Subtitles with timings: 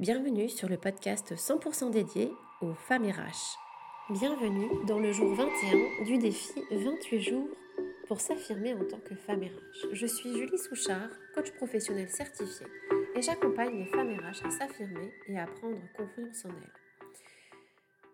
[0.00, 3.58] Bienvenue sur le podcast 100% dédié aux femmes RH.
[4.10, 7.48] Bienvenue dans le jour 21 du défi 28 jours
[8.08, 9.92] pour s'affirmer en tant que femme RH.
[9.92, 12.66] Je suis Julie Souchard, coach professionnel certifié
[13.14, 16.72] et j'accompagne les femmes RH à s'affirmer et à prendre confiance en elles.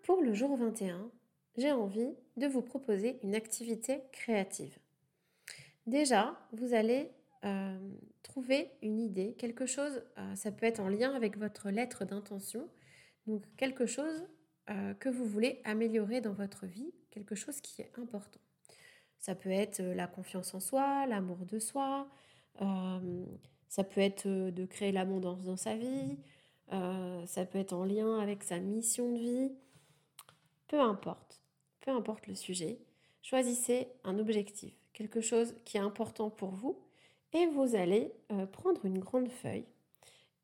[0.03, 1.09] Pour le jour 21,
[1.57, 4.77] j'ai envie de vous proposer une activité créative.
[5.87, 7.13] Déjà, vous allez
[7.45, 7.79] euh,
[8.25, 12.69] trouver une idée, quelque chose, euh, ça peut être en lien avec votre lettre d'intention,
[13.29, 14.27] donc quelque chose
[14.71, 18.41] euh, que vous voulez améliorer dans votre vie, quelque chose qui est important.
[19.21, 22.09] Ça peut être la confiance en soi, l'amour de soi,
[23.69, 26.17] ça peut être de créer l'abondance dans sa vie,
[26.71, 29.53] ça peut être en lien avec sa mission de vie,
[30.69, 31.43] peu importe,
[31.81, 32.79] peu importe le sujet,
[33.23, 36.88] choisissez un objectif, quelque chose qui est important pour vous
[37.33, 39.67] et vous allez euh, prendre une grande feuille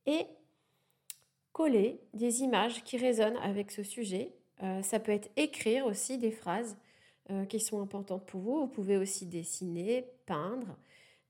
[0.07, 0.27] et
[1.53, 4.33] coller des images qui résonnent avec ce sujet.
[4.63, 6.77] Euh, ça peut être écrire aussi des phrases
[7.31, 8.61] euh, qui sont importantes pour vous.
[8.61, 10.77] Vous pouvez aussi dessiner, peindre.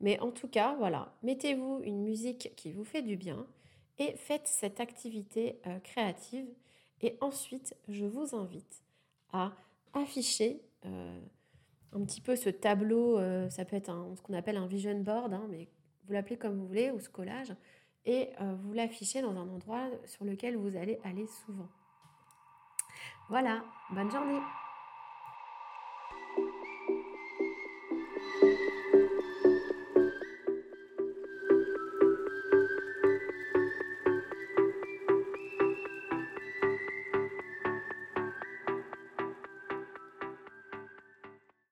[0.01, 3.47] Mais en tout cas, voilà, mettez-vous une musique qui vous fait du bien
[3.98, 6.47] et faites cette activité créative.
[7.00, 8.83] Et ensuite, je vous invite
[9.33, 9.53] à
[9.93, 10.61] afficher
[11.95, 15.33] un petit peu ce tableau, euh, ça peut être ce qu'on appelle un vision board,
[15.33, 15.69] hein, mais
[16.06, 17.55] vous l'appelez comme vous voulez, ou ce collage,
[18.05, 21.69] et euh, vous l'affichez dans un endroit sur lequel vous allez aller souvent.
[23.28, 24.41] Voilà, bonne journée